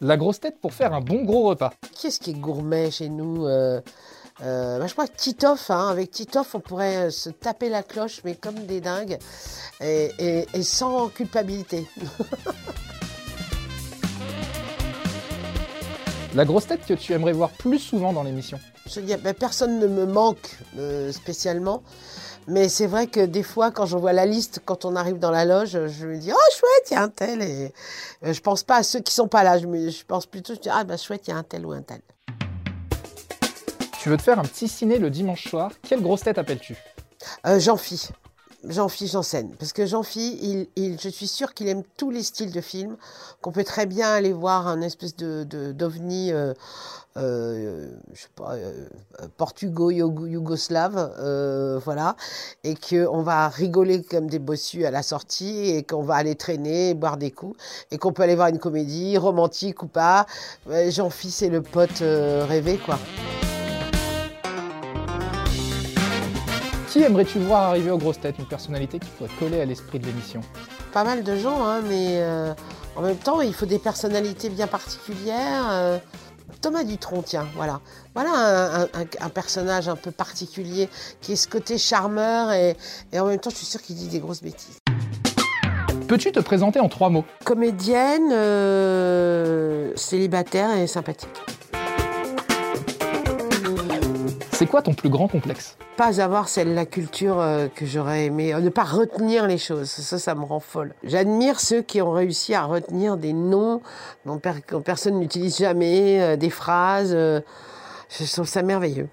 La 0.00 0.16
grosse 0.16 0.40
tête 0.40 0.58
pour 0.60 0.72
faire 0.72 0.94
un 0.94 1.00
bon 1.02 1.24
gros 1.24 1.48
repas. 1.48 1.72
Qui 1.92 2.06
est-ce 2.06 2.20
qui 2.20 2.30
est 2.30 2.34
gourmet 2.40 2.90
chez 2.90 3.10
nous 3.10 3.44
euh, 3.46 3.80
euh, 4.42 4.78
bah, 4.78 4.86
Je 4.86 4.92
crois 4.94 5.06
que 5.06 5.14
Titoff, 5.16 5.70
hein, 5.70 5.88
avec 5.88 6.10
Titoff, 6.10 6.54
on 6.54 6.60
pourrait 6.60 7.08
euh, 7.08 7.10
se 7.10 7.28
taper 7.28 7.68
la 7.68 7.82
cloche, 7.82 8.22
mais 8.24 8.34
comme 8.34 8.54
des 8.66 8.80
dingues, 8.80 9.18
et, 9.82 10.10
et- 10.18 10.46
et 10.54 10.62
sans 10.62 11.08
culpabilité. 11.08 11.86
La 16.32 16.44
grosse 16.44 16.68
tête 16.68 16.86
que 16.86 16.94
tu 16.94 17.12
aimerais 17.12 17.32
voir 17.32 17.50
plus 17.50 17.80
souvent 17.80 18.12
dans 18.12 18.22
l'émission? 18.22 18.60
Ben, 19.22 19.34
personne 19.34 19.80
ne 19.80 19.88
me 19.88 20.06
manque 20.06 20.56
euh, 20.78 21.10
spécialement. 21.10 21.82
Mais 22.46 22.68
c'est 22.68 22.86
vrai 22.86 23.06
que 23.06 23.20
des 23.20 23.42
fois, 23.44 23.70
quand 23.70 23.86
je 23.86 23.96
vois 23.96 24.12
la 24.12 24.26
liste, 24.26 24.60
quand 24.64 24.84
on 24.84 24.96
arrive 24.96 25.18
dans 25.18 25.30
la 25.30 25.44
loge, 25.44 25.78
je 25.86 26.06
me 26.06 26.16
dis, 26.18 26.32
oh 26.32 26.52
chouette, 26.52 26.90
il 26.90 26.94
y 26.94 26.96
a 26.96 27.02
un 27.02 27.08
tel. 27.08 27.42
Et 27.42 27.72
euh, 28.24 28.32
je 28.32 28.40
pense 28.40 28.62
pas 28.64 28.76
à 28.76 28.82
ceux 28.82 29.00
qui 29.00 29.12
sont 29.14 29.28
pas 29.28 29.44
là. 29.44 29.58
Je, 29.58 29.66
me- 29.66 29.88
je 29.90 30.04
pense 30.04 30.26
plutôt, 30.26 30.54
je 30.54 30.60
dis, 30.60 30.68
ah 30.70 30.82
bah 30.84 30.96
chouette, 30.96 31.28
il 31.28 31.30
y 31.30 31.32
a 31.32 31.36
un 31.36 31.42
tel 31.44 31.64
ou 31.64 31.72
un 31.72 31.82
tel. 31.82 32.00
Tu 34.00 34.08
veux 34.08 34.16
te 34.16 34.22
faire 34.22 34.38
un 34.38 34.42
petit 34.44 34.66
ciné 34.66 34.98
le 34.98 35.10
dimanche 35.10 35.46
soir? 35.48 35.70
Quelle 35.82 36.02
grosse 36.02 36.22
tête 36.22 36.38
appelles-tu? 36.38 36.76
Euh, 37.46 37.60
Jean-Phi. 37.60 38.08
Jean-Phi 38.68 39.06
Janssen. 39.06 39.54
Parce 39.58 39.72
que 39.72 39.86
Jean-Phi, 39.86 40.38
il, 40.42 40.66
il- 40.76 41.00
je 41.00 41.08
suis 41.08 41.26
sûre 41.28 41.54
qu'il 41.54 41.68
aime 41.68 41.82
tous 41.96 42.10
les 42.10 42.22
styles 42.22 42.52
de 42.52 42.60
films, 42.60 42.96
qu'on 43.40 43.52
peut 43.52 43.64
très 43.64 43.86
bien 43.86 44.08
aller 44.10 44.32
voir 44.32 44.68
un 44.68 44.80
espèce 44.82 45.16
de, 45.16 45.44
d'ovni, 45.72 46.32
euh, 46.32 46.52
euh, 47.16 47.90
je 48.12 48.20
sais 48.22 48.28
pas, 48.36 48.52
euh, 48.54 48.86
portugo-yougoslave, 49.36 51.12
euh, 51.18 51.80
voilà, 51.84 52.16
et 52.64 52.74
qu'on 52.76 53.22
va 53.22 53.48
rigoler 53.48 54.02
comme 54.02 54.28
des 54.28 54.38
bossus 54.38 54.84
à 54.84 54.90
la 54.90 55.02
sortie, 55.02 55.70
et 55.70 55.82
qu'on 55.82 56.02
va 56.02 56.16
aller 56.16 56.34
traîner, 56.34 56.94
boire 56.94 57.16
des 57.16 57.30
coups, 57.30 57.56
et 57.90 57.98
qu'on 57.98 58.12
peut 58.12 58.22
aller 58.22 58.36
voir 58.36 58.48
une 58.48 58.58
comédie, 58.58 59.16
romantique 59.18 59.82
ou 59.82 59.86
pas. 59.86 60.26
Jean-Phi, 60.68 61.30
c'est 61.30 61.48
le 61.48 61.62
pote 61.62 62.02
euh, 62.02 62.44
rêvé, 62.46 62.78
quoi. 62.78 62.98
Qui 66.90 67.02
aimerais-tu 67.02 67.38
voir 67.38 67.62
arriver 67.70 67.90
aux 67.90 67.98
grosses 67.98 68.20
têtes? 68.20 68.36
Une 68.38 68.46
personnalité 68.46 68.98
qui 68.98 69.08
pourrait 69.10 69.30
coller 69.38 69.60
à 69.60 69.64
l'esprit 69.64 69.98
de 69.98 70.06
l'émission? 70.06 70.40
pas 70.92 71.04
mal 71.04 71.22
de 71.22 71.36
gens, 71.36 71.64
hein, 71.64 71.82
mais 71.88 72.20
euh, 72.20 72.52
en 72.96 73.02
même 73.02 73.16
temps, 73.16 73.40
il 73.42 73.54
faut 73.54 73.64
des 73.66 73.78
personnalités 73.78 74.48
bien 74.48 74.66
particulières. 74.66 75.66
euh. 75.70 75.98
Thomas 76.60 76.82
Dutronc, 76.82 77.22
tiens, 77.22 77.46
voilà. 77.54 77.80
Voilà 78.12 78.30
un, 78.32 78.80
un- 78.82 78.88
un- 79.02 79.24
un 79.26 79.28
personnage 79.28 79.88
un 79.88 79.94
peu 79.94 80.10
particulier 80.10 80.88
qui 81.20 81.32
est 81.32 81.36
ce 81.36 81.46
côté 81.46 81.78
charmeur 81.78 82.50
et, 82.52 82.76
et 83.12 83.20
en 83.20 83.26
même 83.26 83.38
temps, 83.38 83.50
je 83.50 83.56
suis 83.56 83.66
sûre 83.66 83.80
qu'il 83.80 83.94
dit 83.94 84.08
des 84.08 84.18
grosses 84.18 84.42
bêtises. 84.42 84.78
Peux-tu 86.08 86.32
te 86.32 86.40
présenter 86.40 86.80
en 86.80 86.88
trois 86.88 87.08
mots? 87.08 87.24
Comédienne, 87.44 88.30
euh, 88.32 89.92
célibataire 89.94 90.76
et 90.76 90.88
sympathique. 90.88 91.28
C'est 94.60 94.66
quoi 94.66 94.82
ton 94.82 94.92
plus 94.92 95.08
grand 95.08 95.26
complexe 95.26 95.78
Pas 95.96 96.20
avoir 96.20 96.50
celle 96.50 96.74
la 96.74 96.84
culture 96.84 97.40
euh, 97.40 97.68
que 97.74 97.86
j'aurais 97.86 98.26
aimé, 98.26 98.52
euh, 98.52 98.60
ne 98.60 98.68
pas 98.68 98.82
retenir 98.84 99.46
les 99.46 99.56
choses, 99.56 99.88
ça, 99.88 100.18
ça 100.18 100.34
me 100.34 100.44
rend 100.44 100.60
folle. 100.60 100.92
J'admire 101.02 101.58
ceux 101.58 101.80
qui 101.80 102.02
ont 102.02 102.10
réussi 102.12 102.52
à 102.54 102.64
retenir 102.64 103.16
des 103.16 103.32
noms 103.32 103.80
dont, 104.26 104.38
personne 104.84 105.18
n'utilise 105.18 105.56
jamais, 105.56 106.20
euh, 106.20 106.36
des 106.36 106.50
phrases. 106.50 107.12
je 107.12 108.32
trouve 108.34 108.46
ça 108.46 108.60
merveilleux. 108.60 109.08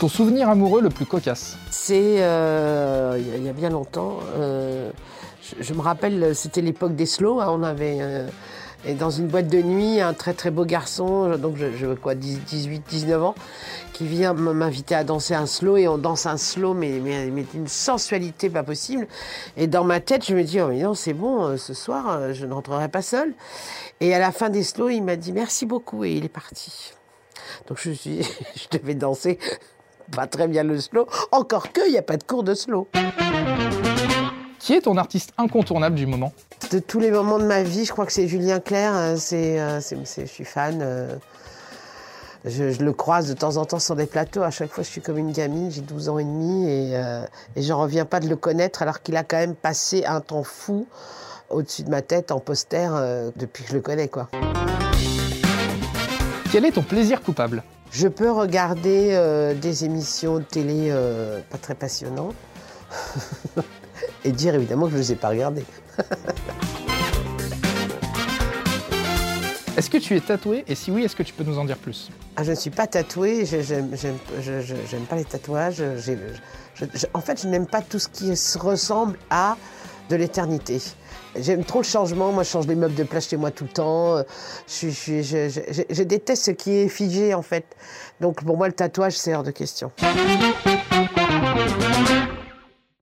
Ton 0.00 0.08
souvenir 0.08 0.48
amoureux 0.48 0.80
le 0.80 0.88
plus 0.88 1.04
cocasse 1.04 1.58
C'est 1.70 2.22
euh, 2.22 3.18
il 3.18 3.28
y 3.28 3.32
a- 3.34 3.36
il 3.36 3.44
y 3.44 3.48
a 3.50 3.52
bien 3.52 3.68
longtemps. 3.68 4.20
euh, 4.38 4.90
je, 5.42 5.62
je 5.62 5.74
me 5.74 5.82
rappelle, 5.82 6.34
c'était 6.34 6.62
l'époque 6.62 6.96
des 6.96 7.04
slow. 7.04 7.40
hein, 7.42 7.48
on 7.50 7.62
avait 7.62 7.98
euh, 8.00 8.26
et 8.86 8.94
dans 8.94 9.10
une 9.10 9.26
boîte 9.26 9.48
de 9.48 9.60
nuit 9.60 10.00
un 10.00 10.14
très 10.14 10.32
très 10.32 10.50
beau 10.50 10.64
garçon, 10.64 11.36
donc 11.36 11.56
je, 11.56 11.76
je 11.76 11.86
quoi, 11.94 12.14
10, 12.14 12.40
18, 12.44 12.82
19 12.88 13.22
ans, 13.22 13.34
qui 13.92 14.06
vient 14.06 14.32
m'inviter 14.32 14.94
à 14.94 15.02
danser 15.02 15.34
un 15.34 15.46
slow 15.46 15.76
et 15.76 15.88
on 15.88 15.98
danse 15.98 16.26
un 16.26 16.36
slow, 16.36 16.72
mais, 16.72 17.00
d'une 17.52 17.66
sensualité 17.66 18.48
pas 18.48 18.62
possible. 18.62 19.08
Et 19.56 19.66
dans 19.66 19.84
ma 19.84 20.00
tête, 20.00 20.24
je 20.24 20.34
me 20.34 20.44
dis, 20.44 20.60
oh 20.60 20.68
mais 20.68 20.82
non, 20.82 20.94
c'est 20.94 21.14
bon, 21.14 21.44
euh, 21.44 21.56
ce 21.56 21.74
soir, 21.74 22.10
euh, 22.10 22.32
je 22.32 22.46
ne 22.46 22.52
rentrerai 22.52 22.88
pas 22.88 23.02
seule. 23.02 23.34
Et 24.00 24.14
à 24.14 24.18
la 24.20 24.30
fin 24.30 24.50
des 24.50 24.62
slows, 24.62 24.90
il 24.90 25.02
m'a 25.02 25.16
dit 25.16 25.32
merci 25.32 25.66
beaucoup 25.66 26.04
et 26.04 26.12
il 26.12 26.24
est 26.24 26.28
parti. 26.28 26.92
Donc 27.68 27.78
je 27.80 27.90
devais 28.70 28.94
danser 28.94 29.38
pas 30.14 30.28
très 30.28 30.46
bien 30.46 30.62
le 30.62 30.80
slow, 30.80 31.08
encore 31.32 31.72
que 31.72 31.80
il 31.88 31.92
n'y 31.92 31.98
a 31.98 32.02
pas 32.02 32.16
de 32.16 32.22
cours 32.22 32.44
de 32.44 32.54
slow. 32.54 32.88
Qui 34.60 34.74
est 34.74 34.82
ton 34.82 34.96
artiste 34.96 35.32
incontournable 35.38 35.96
du 35.96 36.06
moment? 36.06 36.32
De 36.70 36.78
tous 36.80 36.98
les 36.98 37.10
moments 37.10 37.38
de 37.38 37.44
ma 37.44 37.62
vie, 37.62 37.84
je 37.84 37.92
crois 37.92 38.06
que 38.06 38.12
c'est 38.12 38.26
Julien 38.26 38.58
Clerc. 38.60 38.92
euh, 38.94 39.16
C'est, 39.16 39.60
euh, 39.60 39.80
c'est- 39.80 39.96
je 40.22 40.24
suis 40.30 40.44
fan. 40.44 40.78
euh, 40.82 41.14
Je, 42.48 42.70
je 42.70 42.80
le 42.84 42.92
croise 42.92 43.26
de 43.28 43.34
temps 43.34 43.56
en 43.56 43.64
temps 43.64 43.80
sur 43.80 43.96
des 43.96 44.06
plateaux. 44.06 44.42
À 44.42 44.50
chaque 44.52 44.70
fois, 44.70 44.84
je 44.84 44.88
suis 44.88 45.00
comme 45.00 45.18
une 45.18 45.32
gamine. 45.32 45.68
J'ai 45.72 45.80
12 45.80 46.08
ans 46.08 46.18
et 46.20 46.22
demi 46.24 46.68
et, 46.68 46.90
euh, 46.96 47.22
et 47.56 47.62
j'en 47.62 47.80
reviens 47.80 48.04
pas 48.04 48.20
de 48.20 48.28
le 48.28 48.36
connaître 48.36 48.82
alors 48.82 49.02
qu'il 49.02 49.16
a 49.16 49.24
quand 49.24 49.36
même 49.38 49.56
passé 49.56 50.04
un 50.04 50.20
temps 50.20 50.44
fou 50.44 50.86
au-dessus 51.50 51.82
de 51.82 51.90
ma 51.90 52.02
tête 52.02 52.30
en 52.30 52.38
poster 52.38 52.88
euh, 52.92 53.32
depuis 53.34 53.64
que 53.64 53.70
je 53.70 53.74
le 53.74 53.80
connais, 53.80 54.06
quoi. 54.06 54.28
Quel 56.52 56.64
est 56.66 56.70
ton 56.72 56.82
plaisir 56.82 57.20
coupable? 57.20 57.64
Je 57.90 58.06
peux 58.06 58.30
regarder 58.30 59.08
euh, 59.14 59.52
des 59.54 59.84
émissions 59.84 60.38
de 60.38 60.44
télé 60.44 60.94
pas 61.50 61.58
très 61.58 61.74
passionnantes 61.74 62.34
et 64.26 64.32
dire 64.32 64.54
évidemment 64.54 64.86
que 64.86 64.90
je 64.92 64.96
ne 64.96 65.00
les 65.02 65.12
ai 65.12 65.16
pas 65.16 65.28
regardées. 65.30 65.64
Est-ce 69.76 69.90
que 69.90 69.98
tu 69.98 70.16
es 70.16 70.20
tatoué? 70.20 70.64
Et 70.68 70.74
si 70.74 70.90
oui, 70.90 71.04
est-ce 71.04 71.14
que 71.14 71.22
tu 71.22 71.34
peux 71.34 71.44
nous 71.44 71.58
en 71.58 71.64
dire 71.66 71.76
plus? 71.76 72.10
Ah, 72.36 72.42
je 72.44 72.52
ne 72.52 72.56
suis 72.56 72.70
pas 72.70 72.86
tatouée, 72.86 73.44
je- 73.44 73.60
j'aime 73.60 75.02
pas 75.08 75.16
les 75.16 75.24
tatouages. 75.26 75.82
j'ai- 75.98 76.16
je- 76.74 76.84
je- 76.94 77.06
en 77.12 77.20
fait, 77.20 77.42
je 77.42 77.46
n'aime 77.46 77.66
pas 77.66 77.82
tout 77.82 77.98
ce 77.98 78.08
qui 78.08 78.34
se 78.36 78.56
ressemble 78.58 79.18
à 79.28 79.58
de 80.08 80.16
l'éternité. 80.16 80.80
J'aime 81.38 81.62
trop 81.62 81.80
le 81.80 81.84
changement, 81.84 82.32
moi 82.32 82.42
je 82.42 82.48
change 82.48 82.66
les 82.66 82.74
meubles 82.74 82.94
de 82.94 83.02
place 83.04 83.28
chez 83.28 83.36
moi 83.36 83.50
tout 83.50 83.64
le 83.64 83.70
temps. 83.70 84.22
Je- 84.66 84.88
je- 84.88 85.20
je- 85.22 85.82
je 85.90 86.02
déteste 86.04 86.46
ce 86.46 86.50
qui 86.52 86.70
est 86.72 86.88
figé 86.88 87.34
en 87.34 87.42
fait. 87.42 87.66
Donc 88.22 88.42
pour 88.42 88.56
moi 88.56 88.68
le 88.68 88.72
tatouage 88.72 89.12
c'est 89.18 89.34
hors 89.34 89.42
de 89.42 89.50
question. 89.50 89.90